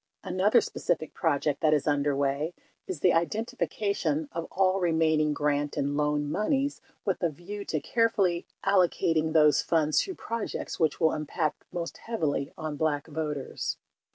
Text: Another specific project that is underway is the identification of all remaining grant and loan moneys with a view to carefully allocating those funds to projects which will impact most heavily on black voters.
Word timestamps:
Another 0.23 0.61
specific 0.61 1.13
project 1.13 1.61
that 1.61 1.75
is 1.75 1.85
underway 1.87 2.55
is 2.87 3.01
the 3.01 3.13
identification 3.13 4.29
of 4.31 4.47
all 4.49 4.79
remaining 4.79 5.31
grant 5.31 5.77
and 5.77 5.95
loan 5.95 6.27
moneys 6.31 6.81
with 7.05 7.21
a 7.21 7.29
view 7.29 7.63
to 7.65 7.79
carefully 7.79 8.47
allocating 8.65 9.33
those 9.33 9.61
funds 9.61 9.99
to 10.01 10.15
projects 10.15 10.79
which 10.79 10.99
will 10.99 11.11
impact 11.13 11.65
most 11.71 11.97
heavily 11.97 12.51
on 12.57 12.77
black 12.77 13.05
voters. 13.05 13.77